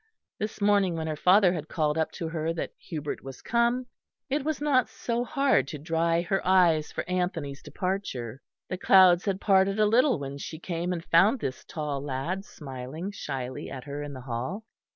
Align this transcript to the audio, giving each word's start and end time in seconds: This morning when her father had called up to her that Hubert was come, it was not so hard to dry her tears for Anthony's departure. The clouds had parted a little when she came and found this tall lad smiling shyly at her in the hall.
This 0.39 0.59
morning 0.61 0.95
when 0.95 1.05
her 1.05 1.15
father 1.15 1.53
had 1.53 1.67
called 1.67 1.95
up 1.95 2.11
to 2.13 2.27
her 2.29 2.53
that 2.53 2.73
Hubert 2.79 3.23
was 3.23 3.43
come, 3.43 3.85
it 4.31 4.43
was 4.43 4.59
not 4.59 4.89
so 4.89 5.23
hard 5.23 5.67
to 5.67 5.77
dry 5.77 6.23
her 6.23 6.41
tears 6.43 6.91
for 6.91 7.07
Anthony's 7.07 7.61
departure. 7.61 8.41
The 8.67 8.79
clouds 8.79 9.25
had 9.25 9.39
parted 9.39 9.79
a 9.79 9.85
little 9.85 10.17
when 10.17 10.39
she 10.39 10.57
came 10.57 10.91
and 10.91 11.05
found 11.05 11.39
this 11.39 11.63
tall 11.65 12.01
lad 12.01 12.45
smiling 12.45 13.11
shyly 13.11 13.69
at 13.69 13.83
her 13.83 14.01
in 14.01 14.13
the 14.13 14.21
hall. 14.21 14.65